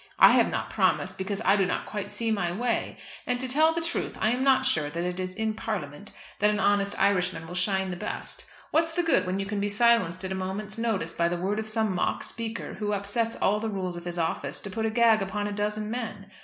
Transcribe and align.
I 0.17 0.31
have 0.31 0.49
not 0.49 0.71
promised 0.71 1.19
because 1.19 1.43
I 1.45 1.55
do 1.55 1.63
not 1.63 1.85
quite 1.85 2.09
see 2.09 2.31
my 2.31 2.51
way. 2.51 2.97
And 3.27 3.39
to 3.39 3.47
tell 3.47 3.71
the 3.71 3.81
truth, 3.83 4.17
I 4.19 4.31
am 4.31 4.43
not 4.43 4.65
sure 4.65 4.89
that 4.89 5.03
it 5.03 5.19
is 5.19 5.35
in 5.35 5.53
Parliament 5.53 6.11
that 6.39 6.49
an 6.49 6.59
honest 6.59 6.99
Irishman 6.99 7.47
will 7.47 7.53
shine 7.53 7.91
the 7.91 7.95
best. 7.95 8.47
What's 8.71 8.93
the 8.93 9.03
good 9.03 9.27
when 9.27 9.39
you 9.39 9.45
can 9.45 9.59
be 9.59 9.69
silenced 9.69 10.25
at 10.25 10.31
a 10.31 10.33
moment's 10.33 10.79
notice 10.79 11.13
by 11.13 11.27
the 11.27 11.37
word 11.37 11.59
of 11.59 11.69
some 11.69 11.93
mock 11.93 12.23
Speaker, 12.23 12.73
who 12.73 12.93
upsets 12.93 13.35
all 13.35 13.59
the 13.59 13.69
rules 13.69 13.95
of 13.95 14.05
his 14.05 14.17
office 14.17 14.59
to 14.61 14.71
put 14.71 14.87
a 14.87 14.89
gag 14.89 15.21
upon 15.21 15.45
a 15.45 15.51
dozen 15.53 15.91
men. 15.91 16.31